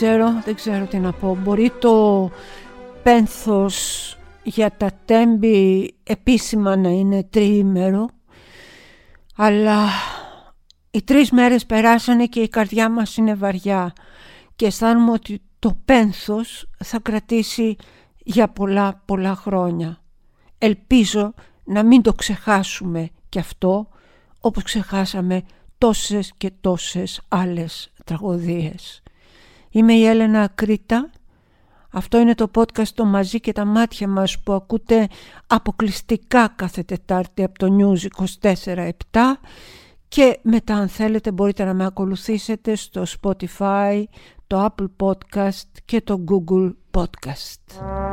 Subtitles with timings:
[0.00, 1.38] ξέρω, δεν ξέρω τι να πω.
[1.42, 2.30] Μπορεί το
[3.02, 8.08] πένθος για τα τέμπη επίσημα να είναι τριήμερο,
[9.36, 9.86] αλλά
[10.90, 13.92] οι τρεις μέρες περάσανε και η καρδιά μας είναι βαριά
[14.56, 17.76] και αισθάνομαι ότι το πένθος θα κρατήσει
[18.18, 20.00] για πολλά πολλά χρόνια.
[20.58, 23.88] Ελπίζω να μην το ξεχάσουμε και αυτό
[24.40, 25.42] όπως ξεχάσαμε
[25.78, 29.02] τόσες και τόσες άλλες τραγωδίες.
[29.70, 31.10] Είμαι η Έλενα Κρήτα.
[31.92, 35.08] Αυτό είναι το podcast το μαζί και τα μάτια μας που ακούτε
[35.46, 38.90] αποκλειστικά κάθε Τετάρτη από το News 24-7
[40.08, 44.02] και μετά αν θέλετε μπορείτε να με ακολουθήσετε στο Spotify,
[44.46, 48.07] το Apple Podcast και το Google Podcast.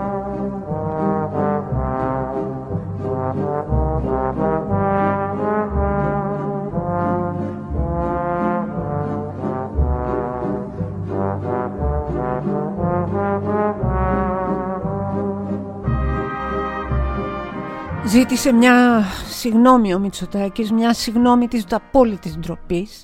[18.07, 23.03] Ζήτησε μια συγνώμη ο Μητσοτάκης, μια συγνώμη της απόλυτης ντροπής.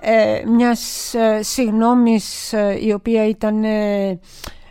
[0.00, 4.18] Ε, μιας ε, συγνώμης ε, η οποία ήταν ε,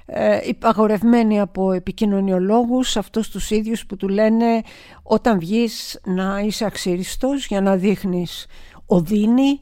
[0.05, 4.61] ε, υπαγορευμένη από επικοινωνιολόγους αυτούς τους ίδιους που του λένε
[5.03, 8.45] όταν βγεις να είσαι αξίριστος για να δείχνεις
[8.85, 9.57] οδύνη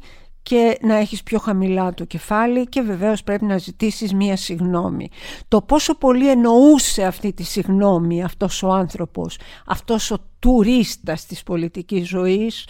[0.45, 5.09] και να έχεις πιο χαμηλά το κεφάλι και βεβαίως πρέπει να ζητήσεις μία συγνώμη.
[5.47, 12.07] Το πόσο πολύ εννοούσε αυτή τη συγνώμη αυτός ο άνθρωπος, αυτός ο τουρίστας της πολιτικής
[12.07, 12.67] ζωής,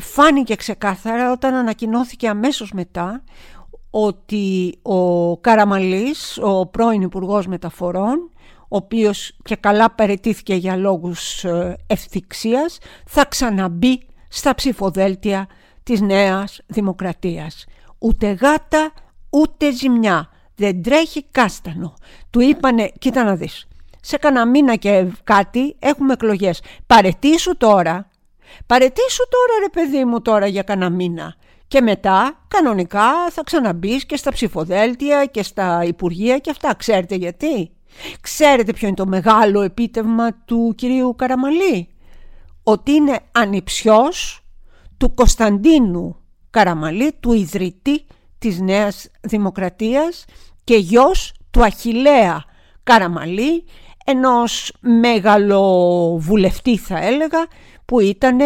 [0.00, 3.22] φάνηκε ξεκάθαρα όταν ανακοινώθηκε αμέσως μετά
[3.90, 8.30] ότι ο Καραμαλής, ο πρώην Υπουργός Μεταφορών,
[8.68, 15.46] ο οποίος και καλά παρετήθηκε για λόγους ε, ευθυξίας, θα ξαναμπεί στα ψηφοδέλτια
[15.82, 17.64] της νέας δημοκρατίας.
[17.98, 18.92] Ούτε γάτα,
[19.30, 20.28] ούτε ζημιά.
[20.54, 21.94] Δεν τρέχει κάστανο.
[22.30, 23.68] Του είπανε, κοίτα να δεις,
[24.00, 26.62] σε κανένα μήνα και κάτι έχουμε εκλογές.
[26.86, 28.08] Παρετήσου τώρα.
[28.66, 31.34] Παρετήσου τώρα ρε παιδί μου τώρα για κανένα μήνα.
[31.68, 36.74] Και μετά κανονικά θα ξαναμπεί και στα ψηφοδέλτια και στα υπουργεία και αυτά.
[36.74, 37.70] Ξέρετε γιατί;
[38.20, 41.88] Ξέρετε ποιο είναι το μεγάλο επίτευγμα του κυρίου Καραμαλή;
[42.62, 44.39] Ότι είναι ανιψιός
[45.00, 46.16] του Κωνσταντίνου
[46.50, 48.06] Καραμαλή, του ιδρυτή
[48.38, 50.24] της Νέας Δημοκρατίας
[50.64, 52.44] και γιος του Αχιλέα
[52.82, 53.64] Καραμαλή,
[54.04, 57.46] ενός μεγαλοβουλευτή θα έλεγα,
[57.84, 58.38] που ήταν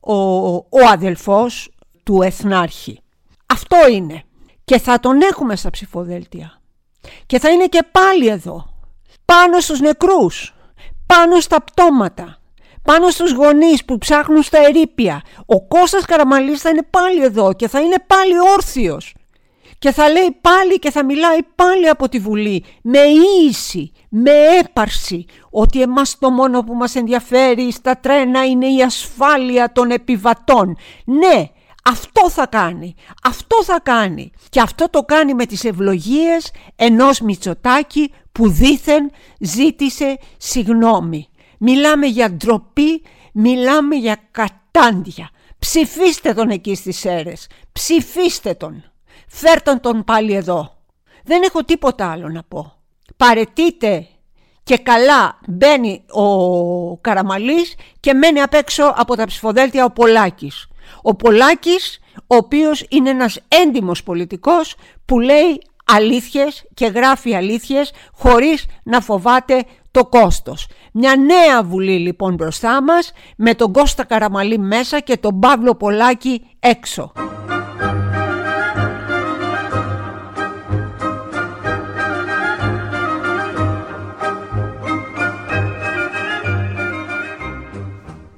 [0.00, 0.14] ο,
[0.54, 1.70] ο αδελφός
[2.02, 3.00] του Εθνάρχη.
[3.46, 4.22] Αυτό είναι.
[4.64, 6.60] Και θα τον έχουμε στα ψηφοδέλτια.
[7.26, 8.74] Και θα είναι και πάλι εδώ.
[9.24, 10.54] Πάνω στους νεκρούς.
[11.06, 12.39] Πάνω στα πτώματα
[12.82, 15.22] πάνω στους γονείς που ψάχνουν στα ερήπια.
[15.46, 19.14] Ο Κώστας Καραμαλής θα είναι πάλι εδώ και θα είναι πάλι όρθιος.
[19.78, 24.30] Και θα λέει πάλι και θα μιλάει πάλι από τη Βουλή με ίηση, με
[24.60, 30.76] έπαρση ότι εμάς το μόνο που μας ενδιαφέρει στα τρένα είναι η ασφάλεια των επιβατών.
[31.04, 31.48] Ναι,
[31.84, 38.12] αυτό θα κάνει, αυτό θα κάνει και αυτό το κάνει με τις ευλογίες ενός Μητσοτάκη
[38.32, 41.28] που δήθεν ζήτησε συγνώμη.
[41.62, 45.30] Μιλάμε για ντροπή, μιλάμε για κατάντια.
[45.58, 47.46] Ψηφίστε τον εκεί στις αίρες.
[47.72, 48.84] Ψηφίστε τον.
[49.28, 50.76] Φέρτε τον πάλι εδώ.
[51.24, 52.72] Δεν έχω τίποτα άλλο να πω.
[53.16, 54.06] Παρετείτε
[54.62, 60.68] και καλά μπαίνει ο Καραμαλής και μένει απ' έξω από τα ψηφοδέλτια ο Πολάκης.
[61.02, 68.66] Ο Πολάκης, ο οποίος είναι ένας έντιμος πολιτικός που λέει αλήθειες και γράφει αλήθειες χωρίς
[68.82, 70.66] να φοβάται το κόστος.
[70.92, 76.42] Μια νέα βουλή λοιπόν μπροστά μας με τον Κώστα Καραμαλή μέσα και τον Παύλο Πολάκη
[76.60, 77.12] έξω.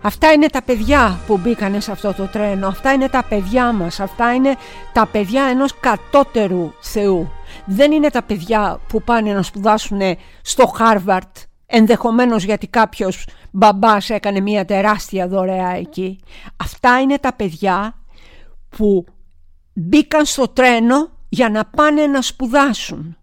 [0.04, 4.00] Αυτά είναι τα παιδιά που μπήκανε σε αυτό το τρένο, αυτά είναι τα παιδιά μας,
[4.00, 4.56] αυτά είναι
[4.92, 7.30] τα παιδιά ενός κατώτερου Θεού.
[7.64, 10.00] Δεν είναι τα παιδιά που πάνε να σπουδάσουν
[10.42, 16.20] στο Χάρβαρντ ενδεχομένως γιατί κάποιος μπαμπάς έκανε μια τεράστια δωρεά εκεί.
[16.56, 17.94] Αυτά είναι τα παιδιά
[18.68, 19.04] που
[19.72, 23.16] μπήκαν στο τρένο για να πάνε να σπουδάσουν.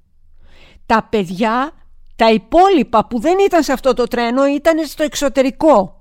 [0.85, 1.71] Τα παιδιά,
[2.15, 5.98] τα υπόλοιπα που δεν ήταν σε αυτό το τρένο ήταν στο εξωτερικό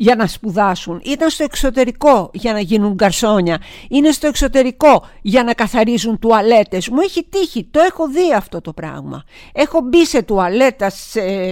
[0.00, 5.52] για να σπουδάσουν, ήταν στο εξωτερικό για να γίνουν γκαρσόνια, είναι στο εξωτερικό για να
[5.52, 6.88] καθαρίζουν τουαλέτες.
[6.88, 9.24] Μου έχει τύχει, το έχω δει αυτό το πράγμα.
[9.52, 10.90] Έχω μπει σε τουαλέτα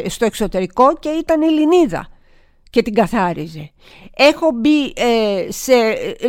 [0.08, 2.08] στο εξωτερικό και ήταν Ελληνίδα
[2.70, 3.70] και την καθάριζε.
[4.16, 5.74] Έχω μπει ε, σε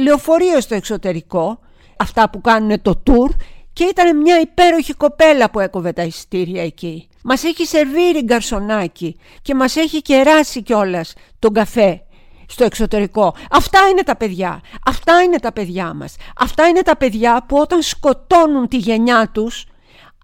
[0.01, 1.59] λεωφορείο στο εξωτερικό,
[1.97, 3.29] αυτά που κάνουν το tour
[3.73, 7.07] και ήταν μια υπέροχη κοπέλα που έκοβε τα εισιτήρια εκεί.
[7.23, 12.01] Μας έχει σερβίρει γκαρσονάκι και μας έχει κεράσει κιόλας τον καφέ
[12.47, 13.35] στο εξωτερικό.
[13.51, 14.61] Αυτά είναι τα παιδιά.
[14.85, 16.15] Αυτά είναι τα παιδιά μας.
[16.39, 19.65] Αυτά είναι τα παιδιά που όταν σκοτώνουν τη γενιά τους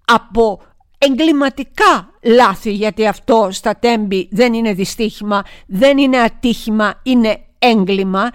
[0.06, 0.62] από
[0.98, 8.30] εγκληματικά λάθη γιατί αυτό στα τέμπη δεν είναι δυστύχημα, δεν είναι ατύχημα, είναι έγκλημα.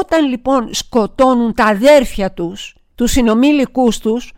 [0.00, 4.32] Όταν λοιπόν σκοτώνουν τα αδέρφια τους, τους συνομήλικούς τους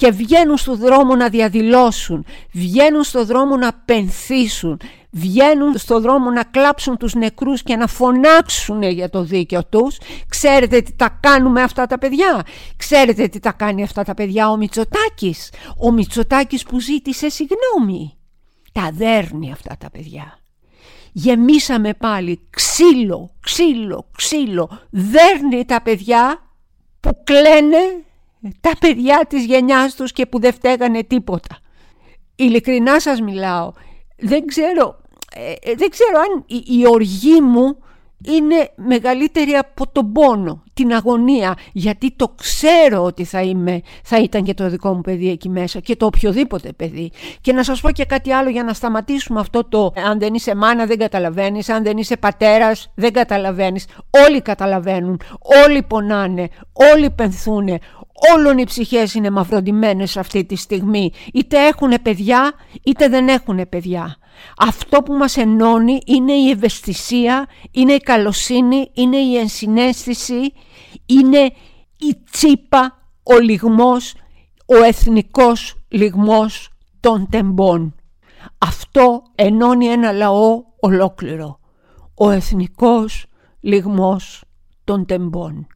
[0.00, 4.80] και βγαίνουν στο δρόμο να διαδηλώσουν, βγαίνουν στο δρόμο να πενθήσουν,
[5.10, 9.98] βγαίνουν στο δρόμο να κλάψουν τους νεκρούς και να φωνάξουν για το δίκαιο τους.
[10.28, 12.42] Ξέρετε τι τα κάνουμε αυτά τα παιδιά;
[12.76, 18.16] Ξέρετε τι τα κάνει αυτά τα παιδιά ο Μητσοτάκης; Ο Μητσοτάκης που ζήτησε συγγνώμη.
[18.72, 20.38] Τα δέρνει αυτά τα παιδιά.
[21.12, 24.80] Γεμίσαμε πάλι ξύλο, ξύλο, ξύλο.
[24.90, 26.42] Δέρνει τα παιδιά
[27.00, 28.04] που κλαίνε
[28.60, 31.58] τα παιδιά της γενιάς τους και που δεν φταίγανε τίποτα.
[32.36, 33.72] Ειλικρινά σας μιλάω.
[34.16, 35.00] Δεν ξέρω,
[35.34, 37.76] ε, ε, δεν ξέρω αν η, η οργή μου
[38.24, 44.42] είναι μεγαλύτερη από τον πόνο, την αγωνία, γιατί το ξέρω ότι θα, είμαι, θα ήταν
[44.42, 47.10] και το δικό μου παιδί εκεί μέσα και το οποιοδήποτε παιδί.
[47.40, 50.54] Και να σας πω και κάτι άλλο για να σταματήσουμε αυτό το αν δεν είσαι
[50.54, 53.86] μάνα δεν καταλαβαίνεις, αν δεν είσαι πατέρας δεν καταλαβαίνεις.
[54.26, 55.20] Όλοι καταλαβαίνουν,
[55.66, 57.78] όλοι πονάνε, όλοι πενθούνε,
[58.34, 61.12] όλων οι ψυχές είναι μαυροντημένες αυτή τη στιγμή.
[61.32, 62.52] Είτε έχουν παιδιά
[62.82, 64.16] είτε δεν έχουν παιδιά.
[64.58, 70.52] Αυτό που μας ενώνει είναι η ευαισθησία, είναι η καλοσύνη, είναι η ενσυναίσθηση,
[71.06, 71.52] είναι
[71.98, 74.14] η τσίπα, ο λιγμός,
[74.66, 76.68] ο εθνικός λιγμός
[77.00, 77.94] των τεμπών.
[78.58, 81.58] Αυτό ενώνει ένα λαό ολόκληρο.
[82.14, 83.26] Ο εθνικός
[83.60, 84.44] λιγμός
[84.84, 85.66] των τεμπών.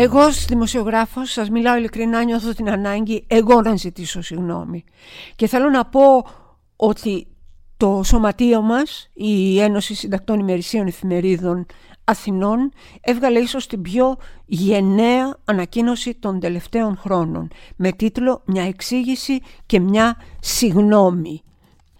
[0.00, 4.84] Εγώ ως δημοσιογράφος σας μιλάω ειλικρινά νιώθω την ανάγκη εγώ να ζητήσω συγγνώμη.
[5.36, 6.26] Και θέλω να πω
[6.76, 7.26] ότι
[7.76, 11.66] το σωματείο μας, η Ένωση Συντακτών Ημερησίων Εφημερίδων
[12.04, 14.16] Αθηνών, έβγαλε ίσως την πιο
[14.46, 21.42] γενναία ανακοίνωση των τελευταίων χρόνων με τίτλο «Μια εξήγηση και μια συγνώμη».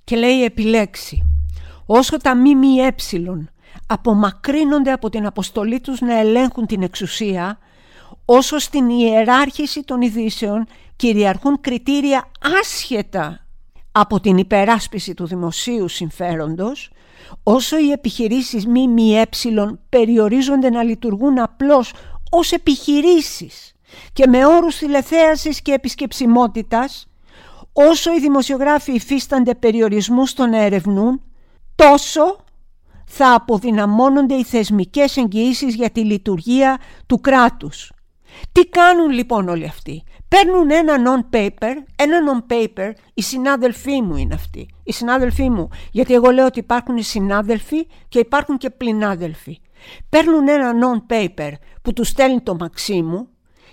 [0.05, 1.27] Και λέει επιλέξει
[1.87, 2.95] «Όσο τα ΜΜΕ
[3.87, 7.59] απομακρύνονται από την αποστολή τους να ελέγχουν την εξουσία,
[8.25, 10.67] όσο στην ιεράρχηση των ειδήσεων
[10.97, 13.47] κυριαρχούν κριτήρια άσχετα
[13.93, 16.91] από την υπεράσπιση του δημοσίου συμφέροντος,
[17.43, 19.27] όσο οι επιχειρήσεις ΜΜΕ
[19.89, 21.93] περιορίζονται να λειτουργούν απλώς
[22.31, 23.73] ως επιχειρήσεις
[24.13, 27.07] και με όρους τηλεθέασης και επισκεψιμότητας,
[27.73, 31.23] όσο οι δημοσιογράφοι υφίστανται περιορισμούς στο να ερευνούν,
[31.75, 32.37] τόσο
[33.07, 37.93] θα αποδυναμώνονται οι θεσμικές εγγυήσεις για τη λειτουργία του κράτους
[38.53, 44.69] τι κάνουν λοιπόν όλοι αυτοί; Παίρνουν ένα non-paper, ένα non-paper, οι συνάδελφοί μου είναι αυτοί.
[44.85, 49.61] Οι συνάδελφοί μου, γιατί εγώ λέω ότι υπάρχουν οι συνάδελφοι και υπάρχουν και πληνάδελφοι.
[50.09, 53.29] Παίρνουν ένα non-paper που τους στέλνει το Μαξίμου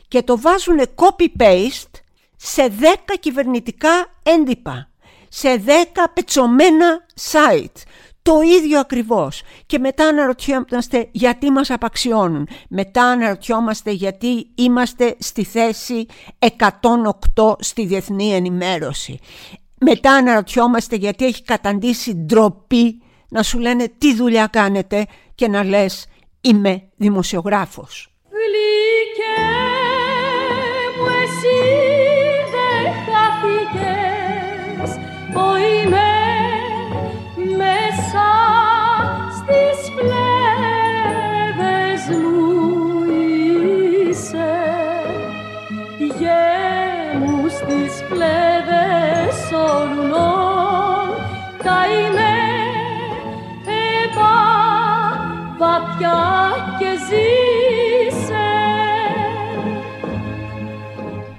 [0.08, 2.00] και το βάζουν copy-paste
[2.36, 4.90] σε 10 κυβερνητικά έντυπα,
[5.30, 5.70] σε 10
[6.14, 7.82] πετσωμένα site
[8.26, 9.42] το ίδιο ακριβώς.
[9.66, 12.48] Και μετά αναρωτιόμαστε γιατί μας απαξιώνουν.
[12.70, 16.06] Μετά αναρωτιόμαστε γιατί είμαστε στη θέση
[16.40, 19.20] 108 στη διεθνή ενημέρωση.
[19.80, 25.06] Μετά αναρωτιόμαστε γιατί έχει καταντήσει ντροπή να σου λένε τι δουλειά κάνετε
[25.36, 26.06] και να λες
[26.42, 28.10] είμαι δημοσιογράφος.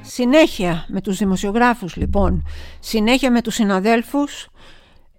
[0.02, 2.44] Συνέχεια με τους δημοσιογράφους λοιπόν,
[2.80, 4.48] συνέχεια με τους συναδέλφους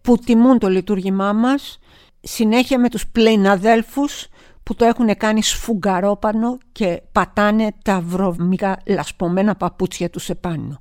[0.02, 1.80] που τιμούν το λειτουργήμά μας,
[2.22, 4.28] συνέχεια με τους πλειναδέλφους
[4.64, 10.80] που το έχουν κάνει σφουγγαρόπανο και πατάνε τα βρωμικά λασπωμένα παπούτσια τους επάνω.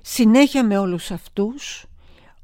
[0.00, 1.84] Συνέχεια με όλους αυτούς,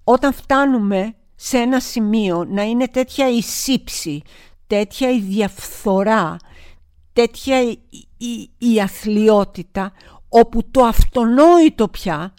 [0.04, 4.22] όταν φτάνουμε σε ένα σημείο να είναι τέτοια η σύψη,
[4.68, 6.36] τέτοια η διαφθορά,
[7.12, 7.78] τέτοια η,
[8.16, 9.92] η, η αθλειότητα,
[10.28, 12.34] όπου το αυτονόητο πια,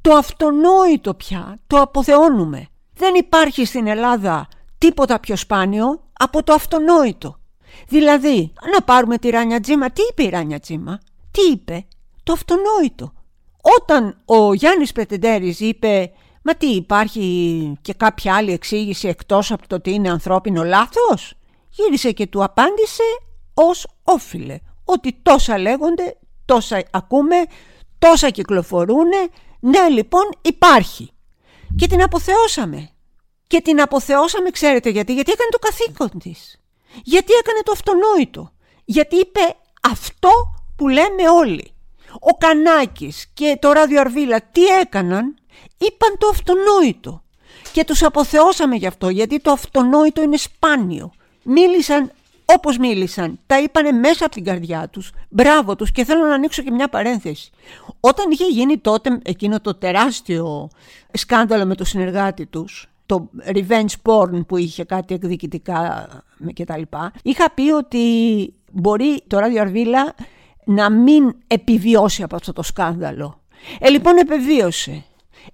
[0.00, 2.66] το αυτονόητο πια, το αποθεώνουμε.
[2.94, 4.48] Δεν υπάρχει στην Ελλάδα
[4.78, 7.36] τίποτα πιο σπάνιο από το αυτονόητο.
[7.88, 11.86] Δηλαδή, να πάρουμε τη Ράνια Τζίμα, τι είπε η Ράνια Τζίμα, τι είπε,
[12.22, 13.12] το αυτονόητο.
[13.80, 16.12] Όταν ο Γιάννης Πετεντέρης είπε
[16.42, 21.34] «Μα τι υπάρχει και κάποια άλλη εξήγηση εκτός από το ότι είναι ανθρώπινο λάθος»
[21.72, 23.02] γύρισε και του απάντησε
[23.54, 27.36] ως όφιλε ότι τόσα λέγονται, τόσα ακούμε,
[27.98, 29.08] τόσα κυκλοφορούν,
[29.60, 31.10] ναι λοιπόν υπάρχει.
[31.76, 32.90] Και την αποθεώσαμε.
[33.46, 36.60] Και την αποθεώσαμε ξέρετε γιατί, γιατί έκανε το καθήκον της.
[37.02, 38.52] Γιατί έκανε το αυτονόητο.
[38.84, 39.40] Γιατί είπε
[39.82, 40.30] αυτό
[40.76, 41.74] που λέμε όλοι.
[42.20, 45.34] Ο Κανάκης και το Ράδιο Αρβίλα τι έκαναν,
[45.78, 47.22] είπαν το αυτονόητο.
[47.72, 51.12] Και τους αποθεώσαμε γι' αυτό, γιατί το αυτονόητο είναι σπάνιο.
[51.42, 52.12] Μίλησαν
[52.44, 55.10] όπως μίλησαν, τα είπανε μέσα από την καρδιά τους.
[55.28, 57.50] Μπράβο τους και θέλω να ανοίξω και μια παρένθεση.
[58.00, 60.70] Όταν είχε γίνει τότε εκείνο το τεράστιο
[61.12, 66.08] σκάνδαλο με το συνεργάτη τους, το revenge porn που είχε κάτι εκδικητικά
[66.52, 68.04] και τα λοιπά, είχα πει ότι
[68.72, 70.14] μπορεί το Ράδιο Αρβίλα
[70.64, 73.40] να μην επιβιώσει από αυτό το σκάνδαλο.
[73.78, 75.04] Ε, λοιπόν, επιβίωσε.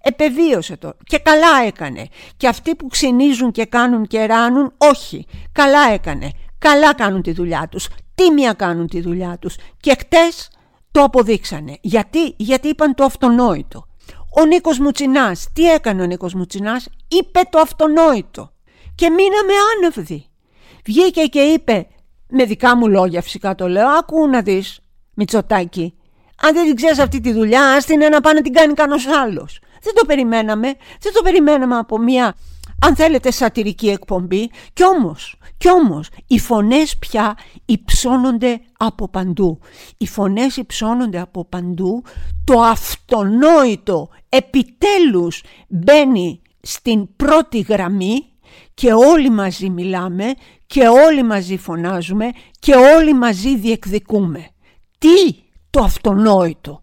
[0.00, 2.08] Επεβίωσε το και καλά έκανε.
[2.36, 6.30] Και αυτοί που ξυνίζουν και κάνουν και ράνουν, όχι, καλά έκανε.
[6.58, 9.56] Καλά κάνουν τη δουλειά τους, τίμια κάνουν τη δουλειά τους.
[9.80, 10.50] Και χτες
[10.90, 11.78] το αποδείξανε.
[11.80, 13.86] Γιατί, γιατί είπαν το αυτονόητο.
[14.40, 18.52] Ο Νίκος Μουτσινάς, τι έκανε ο Νίκος Μουτσινάς, είπε το αυτονόητο.
[18.94, 20.26] Και μείναμε άνευδοι.
[20.84, 21.86] Βγήκε και είπε,
[22.28, 24.80] με δικά μου λόγια φυσικά το λέω, άκου να δεις,
[25.14, 25.94] Μητσοτάκη,
[26.42, 29.06] αν δεν την ξέρεις αυτή τη δουλειά, ας την να πάνε να την κάνει κανός
[29.06, 29.60] άλλος.
[29.82, 32.34] Δεν το περιμέναμε, δεν το περιμέναμε από μια,
[32.86, 34.50] αν θέλετε, σατυρική εκπομπή.
[34.72, 39.60] Κι όμως, κι όμως, οι φωνές πια υψώνονται από παντού.
[39.96, 42.04] Οι φωνές υψώνονται από παντού.
[42.44, 48.24] Το αυτονόητο επιτέλους μπαίνει στην πρώτη γραμμή
[48.74, 50.34] και όλοι μαζί μιλάμε
[50.66, 54.48] και όλοι μαζί φωνάζουμε και όλοι μαζί διεκδικούμε.
[54.98, 55.34] Τι
[55.70, 56.82] το αυτονόητο;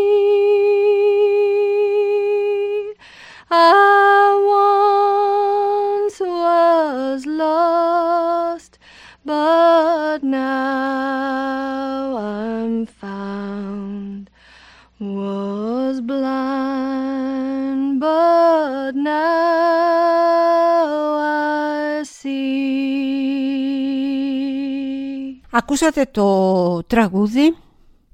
[25.53, 27.55] Ακούσατε το τραγούδι,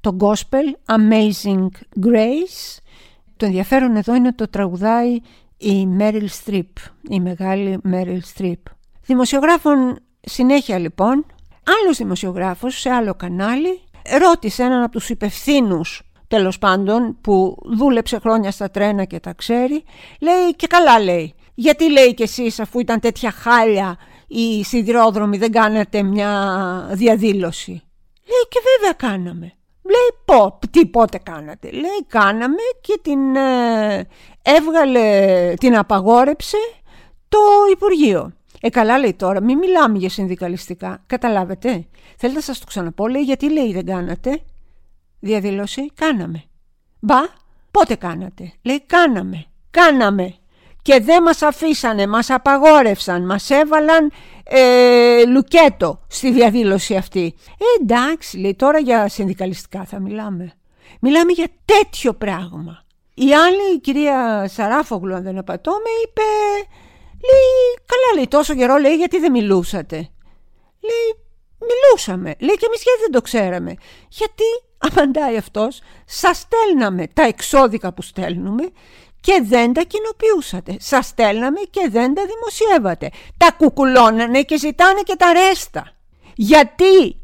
[0.02, 1.68] το gospel Amazing
[2.06, 2.78] Grace.
[3.38, 5.20] Το ενδιαφέρον εδώ είναι το τραγουδάει
[5.58, 6.78] η Μέριλ Στριπ,
[7.10, 8.60] η μεγάλη Μέριλ Στριπ.
[9.06, 11.26] Δημοσιογράφων συνέχεια λοιπόν,
[11.84, 13.82] άλλος δημοσιογράφος σε άλλο κανάλι
[14.20, 19.84] ρώτησε έναν από τους υπευθύνους τέλος πάντων που δούλεψε χρόνια στα τρένα και τα ξέρει.
[20.22, 21.34] Λέει και καλά λέει.
[21.54, 27.72] Γιατί λέει κι εσείς αφού ήταν τέτοια χάλια οι σιδηρόδρομοι δεν κάνετε μια διαδήλωση
[28.28, 29.52] λέει και βέβαια κάναμε
[29.90, 31.72] Λέει πω, τι πότε κάνατε.
[31.72, 34.08] Λέει κάναμε και την ε,
[34.42, 36.58] έβγαλε, την απαγόρεψε
[37.30, 37.38] το
[37.72, 38.32] Υπουργείο.
[38.62, 41.04] Ε καλά λέει τώρα, μην μιλάμε για συνδικαλιστικά.
[41.08, 41.70] Καταλάβετε.
[42.18, 43.08] Θέλετε να σας το ξαναπώ.
[43.08, 44.42] Λέει γιατί λέει δεν κάνατε.
[45.20, 46.44] Διαδήλωση κάναμε.
[47.00, 47.20] Μπα,
[47.72, 48.54] πότε κάνατε.
[48.62, 49.46] Λέει κάναμε.
[49.72, 50.36] Κάναμε
[50.88, 54.12] και δεν μας αφήσανε, μας απαγόρευσαν, μας έβαλαν
[54.44, 57.36] ε, λουκέτο στη διαδήλωση αυτή.
[57.48, 60.54] Ε, εντάξει, λέει, τώρα για συνδικαλιστικά θα μιλάμε.
[61.00, 62.84] Μιλάμε για τέτοιο πράγμα.
[63.14, 66.22] Η άλλη, η κυρία Σαράφογλου, αν δεν απατώμε, είπε,
[67.12, 69.96] λέει, καλά λέει, τόσο καιρό, λέει, γιατί δεν μιλούσατε.
[70.82, 71.26] Λέει,
[71.60, 72.36] μιλούσαμε.
[72.40, 73.76] Λέει, και εμείς γιατί δεν το ξέραμε.
[74.10, 74.44] Γιατί,
[74.78, 78.64] απαντάει αυτός, σας στέλναμε τα εξώδικα που στέλνουμε
[79.20, 80.78] και δεν τα κοινοποιούσατε.
[80.80, 83.10] Σας στέλναμε και δεν τα δημοσιεύατε.
[83.38, 85.92] Τα κουκουλώνανε και ζητάνε και τα ρέστα.
[86.36, 87.18] Γιατί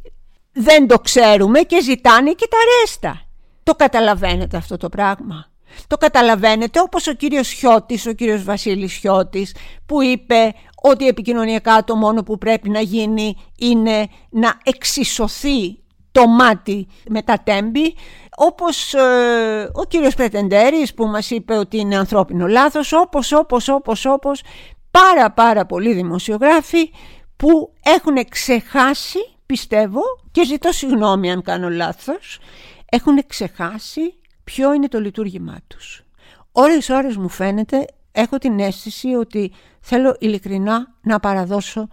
[0.52, 3.22] δεν το ξέρουμε και ζητάνε και τα ρέστα.
[3.64, 5.52] Το καταλαβαίνετε αυτό το πράγμα.
[5.88, 11.96] Το καταλαβαίνετε όπως ο κύριος Χιώτης, ο κύριος Βασίλης Χιώτης που είπε ότι επικοινωνιακά το
[11.96, 17.96] μόνο που πρέπει να γίνει είναι να εξισωθεί το μάτι με τα τέμπη
[18.36, 24.06] όπως ε, ο κύριος Πρετεντέρης που μας είπε ότι είναι ανθρώπινο λάθος όπως, όπως, όπως,
[24.06, 24.42] όπως
[24.92, 26.92] πάρα πάρα πολλοί δημοσιογράφοι
[27.36, 32.40] που έχουν ξεχάσει πιστεύω και ζητώ συγγνώμη αν κάνω λάθος
[32.90, 36.04] έχουν ξεχάσει ποιο είναι το λειτουργήμά τους.
[36.52, 41.88] Ώρες ώρες μου φαίνεται έχω την αίσθηση ότι θέλω ειλικρινά να παραδώσω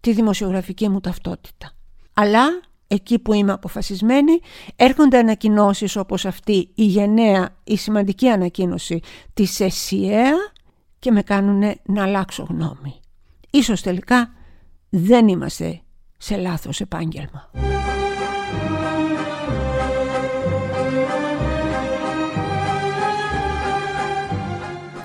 [0.00, 1.72] τη δημοσιογραφική μου ταυτότητα.
[2.14, 2.44] Αλλά
[2.94, 4.40] εκεί που είμαι αποφασισμένη
[4.76, 9.00] έρχονται ανακοινώσεις όπως αυτή η γενναία, η σημαντική ανακοίνωση
[9.34, 10.32] της ΕΣΥΕΑ
[10.98, 13.00] και με κάνουν να αλλάξω γνώμη.
[13.50, 14.32] Ίσως τελικά
[14.88, 15.80] δεν είμαστε
[16.18, 17.50] σε λάθος επάγγελμα.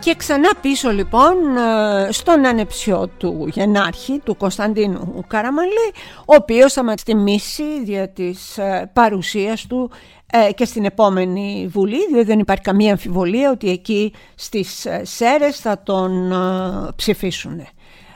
[0.09, 6.83] Και ξανά πίσω λοιπόν ε, στον ανεψιό του Γενάρχη, του Κωνσταντίνου Καραμαλή, ο οποίος θα
[6.83, 9.91] μας τιμήσει δια της ε, παρουσίας του
[10.31, 15.83] ε, και στην επόμενη Βουλή, διότι δεν υπάρχει καμία αμφιβολία ότι εκεί στις ΣΕΡΕΣ θα
[15.83, 16.33] τον
[16.95, 17.67] ψηφίσουν.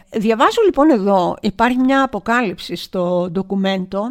[0.10, 4.02] Διαβάζω λοιπόν εδώ, υπάρχει μια αποκάλυψη στο ντοκουμέντο,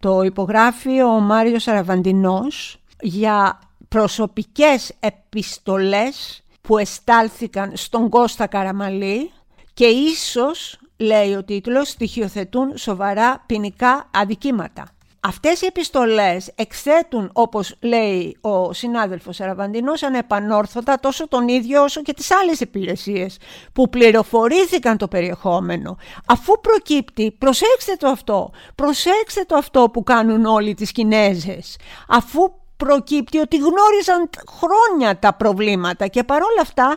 [0.00, 9.30] το υπογράφει ο Μάριος Αραβαντινός για προσωπικές επιστολές που εστάλθηκαν στον Κώστα Καραμαλή
[9.74, 14.84] και ίσως, λέει ο τίτλος, στοιχειοθετούν σοβαρά ποινικά αδικήματα.
[15.20, 22.12] Αυτές οι επιστολές εκθέτουν, όπως λέει ο συνάδελφος Αραβαντινός, ανεπανόρθωτα τόσο τον ίδιο όσο και
[22.12, 23.38] τις άλλες υπηρεσίες
[23.72, 25.96] που πληροφορήθηκαν το περιεχόμενο.
[26.26, 31.76] Αφού προκύπτει, προσέξτε το αυτό, προσέξτε το αυτό που κάνουν όλοι τις Κινέζες.
[32.08, 34.30] Αφού προκύπτει ότι γνώριζαν
[34.60, 36.96] χρόνια τα προβλήματα και παρόλα αυτά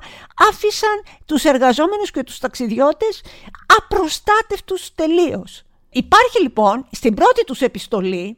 [0.50, 3.24] άφησαν τους εργαζόμενους και τους ταξιδιώτες
[3.78, 5.64] απροστάτευτους τελείως.
[5.90, 8.38] Υπάρχει λοιπόν στην πρώτη τους επιστολή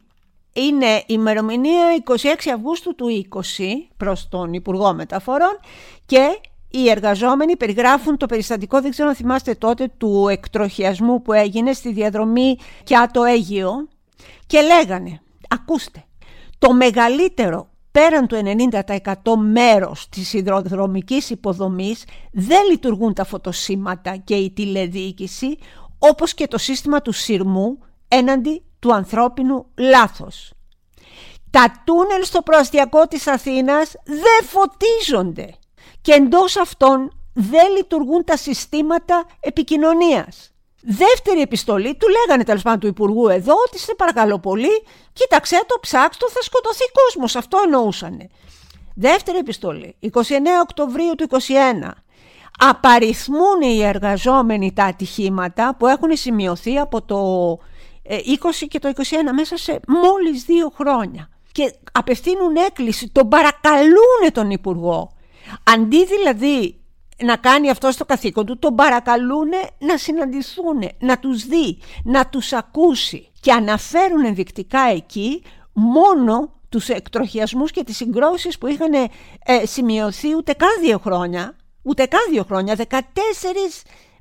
[0.53, 2.15] είναι η ημερομηνία 26
[2.53, 3.39] Αυγούστου του 20
[3.97, 5.59] προς τον Υπουργό Μεταφορών
[6.05, 11.73] και οι εργαζόμενοι περιγράφουν το περιστατικό, δεν ξέρω αν θυμάστε τότε, του εκτροχιασμού που έγινε
[11.73, 13.87] στη διαδρομή και το Αίγιο
[14.47, 16.05] και λέγανε, ακούστε,
[16.63, 24.51] το μεγαλύτερο πέραν του 90% μέρος της υδροδρομικής υποδομής δεν λειτουργούν τα φωτοσύματα και η
[24.51, 25.57] τηλεδιοίκηση
[25.99, 30.53] όπως και το σύστημα του σειρμού έναντι του ανθρώπινου λάθος.
[31.49, 35.53] Τα τούνελ στο προαστιακό της Αθήνας δεν φωτίζονται
[36.01, 40.52] και εντός αυτών δεν λειτουργούν τα συστήματα επικοινωνίας.
[40.85, 45.77] Δεύτερη επιστολή, του λέγανε τέλος πάντων του Υπουργού εδώ ότι σε παρακαλώ πολύ, κοίταξε το,
[45.81, 47.35] ψάξτε το, θα σκοτωθεί κόσμος.
[47.35, 48.29] Αυτό εννοούσανε.
[48.95, 50.09] Δεύτερη επιστολή, 29
[50.61, 51.91] Οκτωβρίου του 2021.
[52.59, 57.59] Απαριθμούν οι εργαζόμενοι τα ατυχήματα που έχουν σημειωθεί από το 20
[58.61, 59.01] ε, και το 21
[59.35, 61.29] μέσα σε μόλις δύο χρόνια.
[61.51, 65.11] Και απευθύνουν έκκληση, τον παρακαλούν τον Υπουργό.
[65.63, 66.82] Αντί δηλαδή
[67.23, 72.53] να κάνει αυτό στο καθήκον του, τον παρακαλούν να συναντηθούν, να τους δει, να τους
[72.53, 79.09] ακούσει και αναφέρουν ενδεικτικά εκεί μόνο τους εκτροχιασμούς και τις συγκρόσεις που είχαν ε,
[79.65, 82.83] σημειωθεί ούτε καν δύο χρόνια, ούτε καν δύο χρόνια, 14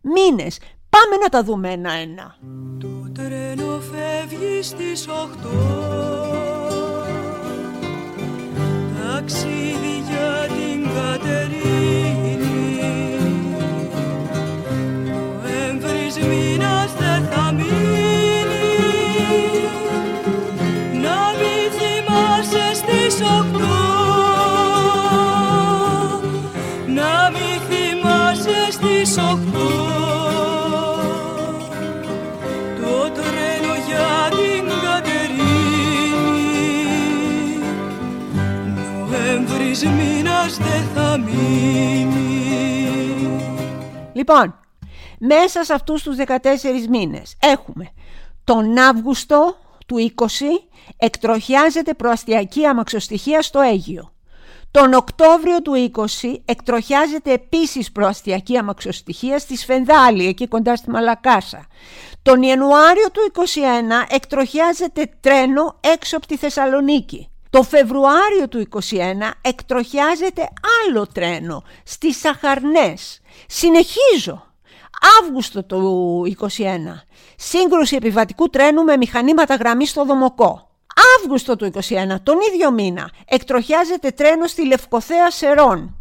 [0.02, 0.58] μήνες.
[0.88, 2.36] Πάμε να τα δούμε ένα-ένα.
[2.78, 6.22] Το τρένο φεύγει στις 8
[9.22, 11.51] Ταξίδι για την Κατερίνη
[16.28, 17.70] μήνας δεν θα μείνει.
[21.02, 23.80] Να μην θυμάσαι στις οχτώ
[26.86, 29.70] να μην θυμάσαι στις οχτώ
[32.80, 36.42] το τρένο για την Κατερίνη.
[39.10, 42.10] Νοέμβρης μήνας δεν θα μείνει.
[44.12, 44.54] Λοιπόν,
[45.24, 47.90] μέσα σε αυτούς τους 14 μήνες έχουμε
[48.44, 49.56] τον Αύγουστο
[49.86, 50.24] του 20
[50.96, 54.12] εκτροχιάζεται προαστιακή αμαξοστοιχεία στο Αίγιο.
[54.70, 55.90] Τον Οκτώβριο του
[56.22, 61.66] 20 εκτροχιάζεται επίσης προαστιακή αμαξοστοιχεία στη Σφενδάλη, εκεί κοντά στη Μαλακάσα.
[62.22, 63.42] Τον Ιανουάριο του 21
[64.08, 67.30] εκτροχιάζεται τρένο έξω από τη Θεσσαλονίκη.
[67.50, 70.48] Το Φεβρουάριο του 21 εκτροχιάζεται
[70.84, 73.20] άλλο τρένο στις Σαχαρνές.
[73.46, 74.51] Συνεχίζω.
[75.20, 76.46] Αύγουστο του 21.
[77.36, 80.70] Σύγκρουση επιβατικού τρένου με μηχανήματα γραμμής στο Δομοκό.
[81.18, 81.80] Αύγουστο του 21,
[82.22, 85.96] τον ίδιο μήνα, εκτροχιάζεται τρένο στη Λευκοθέα Σερών.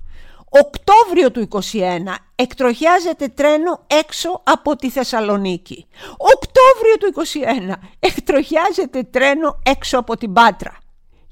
[0.50, 5.88] Οκτώβριο του 21 εκτροχιάζεται τρένο έξω από τη Θεσσαλονίκη.
[6.18, 7.14] Οκτώβριο του
[7.72, 10.78] 21 εκτροχιάζεται τρένο έξω από την Πάτρα.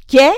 [0.05, 0.29] Και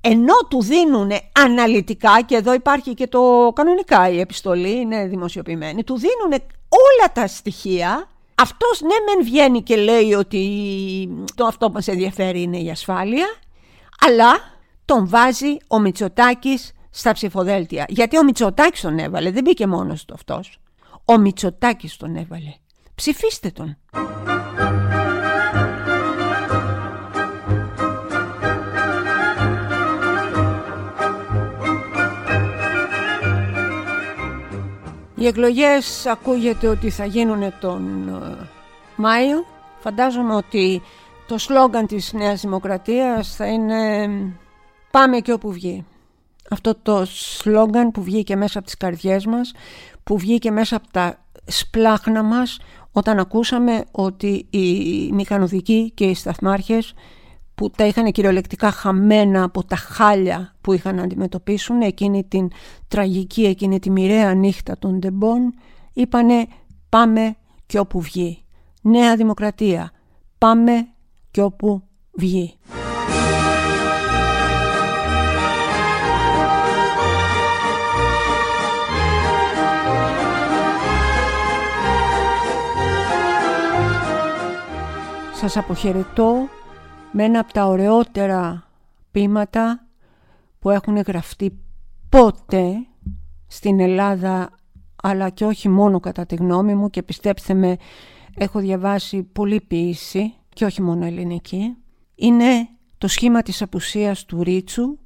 [0.00, 5.98] ενώ του δίνουν αναλυτικά και εδώ υπάρχει και το κανονικά η επιστολή είναι δημοσιοποιημένη του
[5.98, 8.08] δίνουν όλα τα στοιχεία.
[8.34, 13.26] Αυτός ναι μεν βγαίνει και λέει ότι το αυτό που μας ενδιαφέρει είναι η ασφάλεια
[14.00, 17.84] αλλά τον βάζει ο Μητσοτάκης στα ψηφοδέλτια.
[17.88, 20.60] Γιατί ο Μητσοτάκης τον έβαλε δεν μπήκε μόνος του αυτός.
[21.04, 22.54] Ο Μητσοτάκης τον έβαλε.
[22.94, 23.76] Ψηφίστε τον
[35.20, 38.48] Οι εκλογές ακούγεται ότι θα γίνουν τον ε,
[38.96, 39.46] Μάιο.
[39.78, 40.82] Φαντάζομαι ότι
[41.26, 44.08] το σλόγκαν της Νέας Δημοκρατίας θα είναι
[44.90, 45.84] «Πάμε και όπου βγει».
[46.50, 49.52] Αυτό το σλόγκαν που βγήκε μέσα από τις καρδιές μας,
[50.04, 52.58] που βγήκε μέσα από τα σπλάχνα μας
[52.92, 56.94] όταν ακούσαμε ότι οι μηχανοδικοί και οι σταθμάρχες
[57.60, 62.50] που τα είχαν κυριολεκτικά χαμένα από τα χάλια που είχαν να αντιμετωπίσουν εκείνη την
[62.88, 65.54] τραγική, εκείνη τη μοιραία νύχτα των ντεμπών
[65.92, 66.46] είπανε
[66.88, 68.44] πάμε και όπου βγει.
[68.82, 69.90] Νέα Δημοκρατία.
[70.38, 70.88] Πάμε
[71.30, 72.54] και όπου βγει.
[85.34, 86.48] Σας αποχαιρετώ
[87.12, 88.68] με ένα από τα ωραιότερα
[89.10, 89.86] ποίηματα
[90.58, 91.58] που έχουν γραφτεί
[92.08, 92.74] πότε
[93.46, 94.50] στην Ελλάδα
[95.02, 97.76] αλλά και όχι μόνο κατά τη γνώμη μου και πιστέψτε με
[98.34, 101.76] έχω διαβάσει πολλή ποίηση και όχι μόνο ελληνική
[102.14, 102.68] είναι
[102.98, 104.98] το σχήμα της απουσίας του Ρίτσου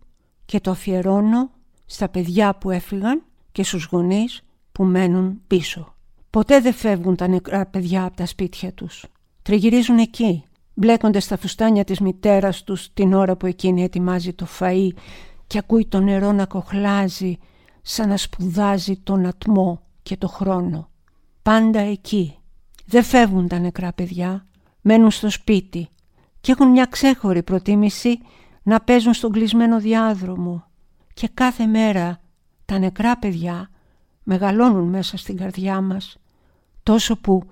[0.45, 1.51] και το αφιερώνω
[1.87, 5.95] στα παιδιά που έφυγαν και στους γονείς που μένουν πίσω.
[6.31, 9.05] Ποτέ δεν φεύγουν τα νεκρά παιδιά από τα σπίτια τους.
[9.43, 14.89] Τριγυρίζουν εκεί μπλέκονται στα φουστάνια της μητέρας τους την ώρα που εκείνη ετοιμάζει το φαΐ
[15.47, 17.39] και ακούει το νερό να κοχλάζει
[17.83, 20.89] σαν να σπουδάζει τον ατμό και το χρόνο.
[21.43, 22.39] Πάντα εκεί.
[22.87, 24.47] Δεν φεύγουν τα νεκρά παιδιά,
[24.81, 25.89] μένουν στο σπίτι
[26.41, 28.19] και έχουν μια ξέχωρη προτίμηση
[28.63, 30.65] να παίζουν στον κλεισμένο διάδρομο
[31.15, 32.21] και κάθε μέρα
[32.65, 33.71] τα νεκρά παιδιά
[34.23, 36.17] μεγαλώνουν μέσα στην καρδιά μας
[36.83, 37.43] τόσο που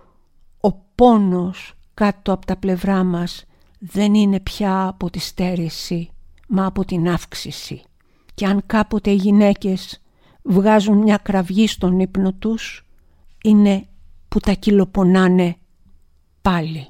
[0.60, 3.44] ο πόνος κάτω από τα πλευρά μας
[3.78, 6.10] δεν είναι πια από τη στέρηση,
[6.48, 7.82] μα από την αύξηση.
[8.34, 10.02] Και αν κάποτε οι γυναίκες
[10.42, 12.86] βγάζουν μια κραυγή στον ύπνο τους,
[13.44, 13.86] είναι
[14.28, 15.56] που τα κυλοπονάνε
[16.42, 16.86] πάλι.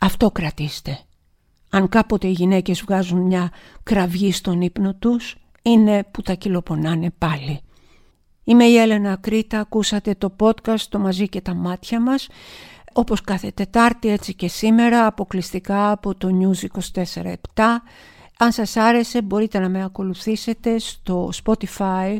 [0.00, 1.00] Αυτό κρατήστε.
[1.70, 7.60] Αν κάποτε οι γυναίκες βγάζουν μια κραυγή στον ύπνο τους, είναι που τα κυλοπονάνε πάλι.
[8.44, 12.28] Είμαι η Έλενα Κρήτα, ακούσατε το podcast «Το μαζί και τα μάτια μας»
[12.92, 16.66] όπως κάθε Τετάρτη έτσι και σήμερα αποκλειστικά από το News
[17.24, 17.34] 24-7.
[18.38, 22.16] Αν σας άρεσε μπορείτε να με ακολουθήσετε στο Spotify,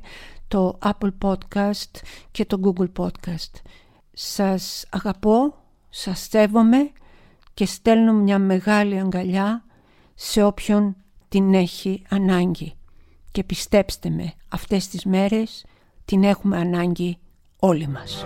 [0.48, 3.52] το Apple Podcast και το Google Podcast.
[4.12, 5.54] Σας αγαπώ,
[5.88, 6.90] σας σέβομαι
[7.54, 9.64] και στέλνω μια μεγάλη αγκαλιά
[10.14, 10.96] σε όποιον
[11.28, 12.74] την έχει ανάγκη.
[13.30, 15.64] Και πιστέψτε με, αυτές τις μέρες
[16.04, 17.18] την έχουμε ανάγκη
[17.58, 18.24] όλοι μας.